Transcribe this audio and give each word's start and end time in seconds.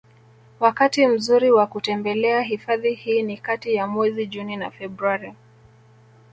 Wakati 0.59 1.07
mzuri 1.07 1.51
wa 1.51 1.67
kutembelea 1.67 2.41
hifadhi 2.41 2.93
hii 2.93 3.23
ni 3.23 3.37
kati 3.37 3.75
ya 3.75 3.87
mwezi 3.87 4.27
Juni 4.27 4.57
na 4.57 4.71
Februari 4.71 5.33